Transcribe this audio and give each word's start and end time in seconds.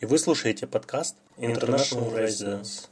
и 0.00 0.06
вы 0.06 0.18
слушаете 0.18 0.66
подкаст 0.66 1.16
International 1.36 2.10
Residence. 2.14 2.88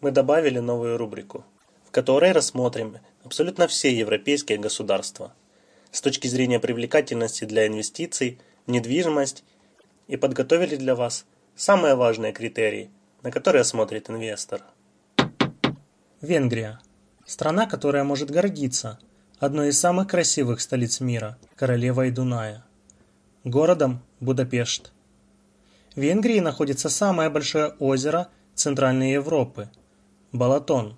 Мы 0.00 0.10
добавили 0.10 0.58
новую 0.58 0.98
рубрику, 0.98 1.44
в 1.84 1.92
которой 1.92 2.32
рассмотрим 2.32 2.98
абсолютно 3.22 3.68
все 3.68 3.96
европейские 3.96 4.58
государства 4.58 5.32
с 5.92 6.00
точки 6.00 6.26
зрения 6.26 6.58
привлекательности 6.58 7.44
для 7.44 7.68
инвестиций 7.68 8.40
недвижимость 8.66 9.44
и 10.08 10.16
подготовили 10.16 10.74
для 10.74 10.96
вас 10.96 11.24
самые 11.54 11.94
важные 11.94 12.32
критерии, 12.32 12.90
на 13.22 13.30
которые 13.30 13.62
смотрит 13.62 14.10
инвестор. 14.10 14.62
Венгрия. 16.20 16.80
Страна, 17.26 17.66
которая 17.66 18.02
может 18.02 18.30
гордиться 18.30 18.98
одной 19.38 19.68
из 19.68 19.78
самых 19.78 20.08
красивых 20.08 20.60
столиц 20.60 20.98
мира, 20.98 21.38
королевой 21.54 22.10
Дуная. 22.10 22.64
Городом 23.44 24.02
Будапешт. 24.18 24.92
В 25.98 26.00
Венгрии 26.00 26.38
находится 26.38 26.88
самое 26.88 27.28
большое 27.28 27.70
озеро 27.80 28.28
Центральной 28.54 29.14
Европы– 29.14 29.68
Балатон. 30.32 30.96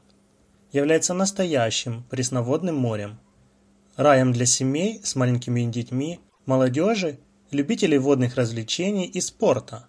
Является 0.73 1.15
настоящим 1.15 2.05
пресноводным 2.11 2.77
морем. 2.77 3.19
Раем 3.97 4.31
для 4.35 4.45
семей 4.45 5.01
с 5.03 5.17
маленькими 5.17 5.63
детьми, 5.71 6.21
молодежи, 6.45 7.19
любителей 7.51 7.97
водных 7.97 8.37
развлечений 8.37 9.07
и 9.07 9.23
спорта. 9.23 9.87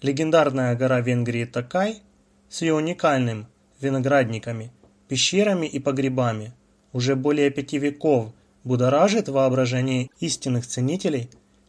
Легендарная 0.00 0.74
гора 0.74 1.02
Венгрии 1.02 1.44
Такай 1.44 2.00
с 2.48 2.62
ее 2.62 2.72
уникальным 2.72 3.48
виноградниками, 3.82 4.72
пещерами 5.08 5.66
и 5.66 5.78
погребами 5.78 6.54
уже 6.94 7.16
более 7.16 7.50
пяти 7.50 7.76
веков 7.76 8.32
будоражит 8.64 9.28
воображение 9.28 10.08
истинных 10.20 10.66
ценителей 10.66 11.28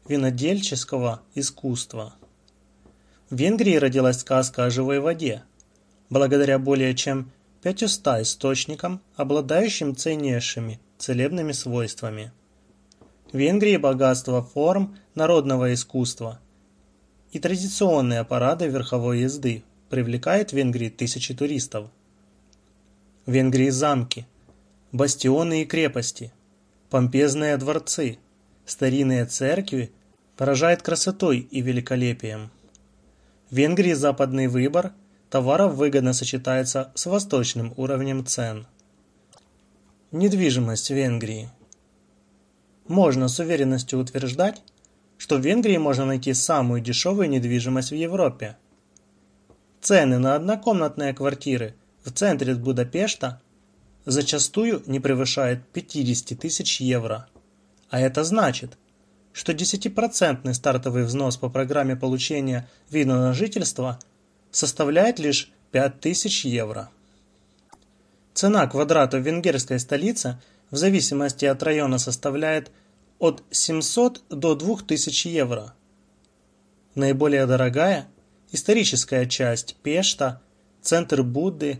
винодельческого 0.09 1.21
искусства. 1.35 2.15
В 3.29 3.35
Венгрии 3.35 3.75
родилась 3.75 4.19
сказка 4.19 4.65
о 4.65 4.69
живой 4.71 5.00
воде, 5.00 5.44
благодаря 6.09 6.57
более 6.57 6.95
чем 6.95 7.31
500 7.61 8.21
источникам, 8.21 9.01
обладающим 9.15 9.95
ценнейшими 9.95 10.79
целебными 10.97 11.51
свойствами. 11.51 12.31
В 13.31 13.38
Венгрии 13.38 13.77
богатство 13.77 14.41
форм 14.41 14.97
народного 15.13 15.73
искусства 15.73 16.39
и 17.31 17.38
традиционные 17.38 18.23
парады 18.23 18.67
верховой 18.67 19.19
езды 19.19 19.63
привлекает 19.89 20.50
в 20.50 20.53
Венгрии 20.53 20.89
тысячи 20.89 21.35
туристов. 21.35 21.88
В 23.27 23.31
Венгрии 23.31 23.69
замки, 23.69 24.25
бастионы 24.91 25.61
и 25.61 25.65
крепости, 25.65 26.33
помпезные 26.89 27.57
дворцы, 27.57 28.17
старинные 28.65 29.25
церкви 29.25 29.91
поражает 30.39 30.81
красотой 30.81 31.39
и 31.39 31.59
великолепием. 31.59 32.50
В 33.50 33.57
Венгрии 33.57 33.91
западный 33.91 34.47
выбор 34.47 34.94
товаров 35.30 35.74
выгодно 35.74 36.13
сочетается 36.13 36.94
с 36.95 37.07
восточным 37.07 37.74
уровнем 37.75 38.25
цен. 38.25 38.65
Недвижимость 40.13 40.91
Венгрии. 40.91 41.50
Можно 42.88 43.27
с 43.27 43.38
уверенностью 43.39 44.00
утверждать, 44.00 44.62
что 45.18 45.36
в 45.36 45.41
Венгрии 45.41 45.75
можно 45.75 46.06
найти 46.06 46.33
самую 46.33 46.80
дешевую 46.80 47.30
недвижимость 47.30 47.92
в 47.92 47.95
Европе. 47.95 48.56
Цены 49.81 50.19
на 50.19 50.35
однокомнатные 50.35 51.13
квартиры 51.13 51.75
в 52.06 52.13
центре 52.13 52.56
Будапешта 52.56 53.42
зачастую 54.06 54.83
не 54.85 55.01
превышают 55.01 55.68
50 55.74 56.39
тысяч 56.39 56.80
евро. 56.80 57.27
А 57.89 58.00
это 58.00 58.24
значит, 58.24 58.77
что 59.39 59.53
10% 59.53 60.53
стартовый 60.53 61.06
взнос 61.06 61.38
по 61.38 61.47
программе 61.47 61.95
получения 61.95 62.68
вида 62.89 63.15
на 63.15 63.33
жительство 63.33 63.97
составляет 64.51 65.18
лишь 65.18 65.53
5000 65.71 66.44
евро. 66.44 66.89
Цена 68.33 68.68
квадрата 68.68 69.18
в 69.18 69.21
венгерской 69.21 69.80
столице 69.80 70.41
в 70.71 70.75
зависимости 70.75 71.45
от 71.45 71.63
района 71.63 72.00
составляет 72.00 72.69
от 73.18 73.41
700 73.50 74.24
до 74.30 74.56
2000 74.56 75.30
евро. 75.30 75.74
Наиболее 76.95 77.45
дорогая– 77.45 78.09
историческая 78.51 79.25
часть 79.25 79.77
Пешта, 79.77 80.42
центр 80.81 81.24
Будды, 81.24 81.80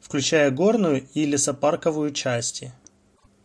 включая 0.00 0.52
горную 0.52 1.08
и 1.14 1.26
лесопарковую 1.26 2.12
части. 2.12 2.72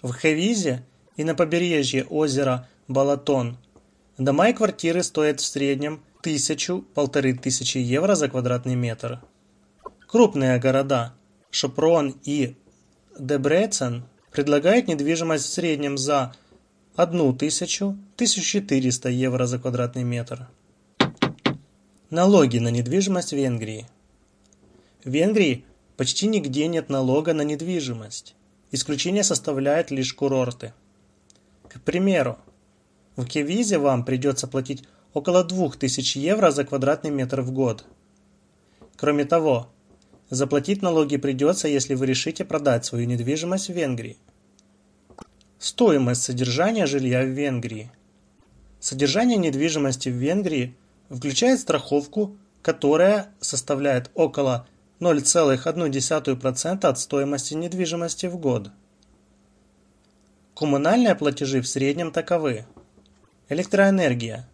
В 0.03 0.13
Хевизе 0.13 0.85
и 1.17 1.23
на 1.23 1.33
побережье 1.33 2.03
озера 2.03 2.69
Балатон 2.87 3.57
дома 4.19 4.49
и 4.49 4.53
квартиры 4.53 5.01
стоят 5.01 5.39
в 5.39 5.45
среднем 5.45 6.03
тысячу-полторы 6.21 7.33
тысячи 7.33 7.79
евро 7.79 8.13
за 8.13 8.29
квадратный 8.29 8.75
метр. 8.75 9.23
Крупные 10.07 10.59
города 10.59 11.15
Шопрон 11.49 12.15
и 12.23 12.55
Дебрецен 13.17 14.05
предлагают 14.31 14.87
недвижимость 14.87 15.45
в 15.45 15.53
среднем 15.53 15.97
за 15.97 16.35
1000-1400 16.95 19.11
евро 19.11 19.47
за 19.47 19.57
квадратный 19.57 20.03
метр. 20.03 20.47
Налоги 22.11 22.59
на 22.59 22.67
недвижимость 22.67 23.31
в 23.31 23.35
Венгрии. 23.35 23.87
В 25.03 25.09
Венгрии 25.09 25.65
почти 25.97 26.27
нигде 26.27 26.67
нет 26.67 26.89
налога 26.89 27.33
на 27.33 27.41
недвижимость. 27.41 28.35
Исключение 28.71 29.23
составляют 29.23 29.89
лишь 29.89 30.13
курорты. 30.13 30.71
К 31.67 31.81
примеру, 31.81 32.37
в 33.15 33.25
Кевизе 33.25 33.77
вам 33.77 34.03
придется 34.03 34.47
платить 34.47 34.83
около 35.13 35.43
2000 35.43 36.17
евро 36.17 36.51
за 36.51 36.65
квадратный 36.65 37.11
метр 37.11 37.41
в 37.41 37.51
год. 37.51 37.85
Кроме 38.97 39.25
того, 39.25 39.69
заплатить 40.29 40.81
налоги 40.81 41.17
придется, 41.17 41.67
если 41.67 41.95
вы 41.95 42.05
решите 42.05 42.45
продать 42.45 42.85
свою 42.85 43.05
недвижимость 43.05 43.69
в 43.69 43.73
Венгрии. 43.73 44.17
Стоимость 45.59 46.23
содержания 46.23 46.85
жилья 46.85 47.23
в 47.23 47.29
Венгрии. 47.29 47.91
Содержание 48.79 49.37
недвижимости 49.37 50.09
в 50.09 50.13
Венгрии 50.13 50.75
включает 51.09 51.59
страховку, 51.59 52.37
которая 52.61 53.29
составляет 53.39 54.11
около 54.13 54.67
0,1% 54.99 56.85
от 56.85 56.99
стоимости 56.99 57.53
недвижимости 57.53 58.25
в 58.27 58.37
год. 58.37 58.71
Коммунальные 60.55 61.15
платежи 61.15 61.61
в 61.61 61.67
среднем 61.67 62.11
таковы. 62.11 62.65
Электроэнергия 63.47 64.49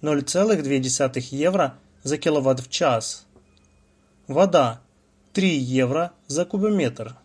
0,2 0.00 1.20
евро 1.32 1.74
за 2.04 2.18
киловатт 2.18 2.60
в 2.60 2.70
час. 2.70 3.26
Вода 4.28 4.80
3 5.32 5.56
евро 5.56 6.12
за 6.28 6.44
кубометр. 6.44 7.16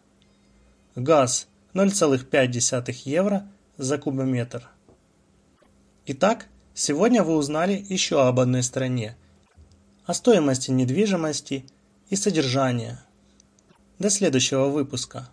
Газ 0.96 1.48
0,5 1.76 2.92
евро 3.06 3.48
за 3.78 4.00
кубометр. 4.00 4.68
Итак, 6.08 6.48
сегодня 6.74 7.22
вы 7.22 7.36
узнали 7.36 7.86
еще 7.88 8.28
об 8.28 8.40
одной 8.40 8.64
стране, 8.64 9.16
о 10.08 10.16
стоимости 10.16 10.72
недвижимости 10.72 11.64
и 12.10 12.16
содержания. 12.16 13.06
До 14.00 14.10
следующего 14.10 14.68
выпуска. 14.68 15.30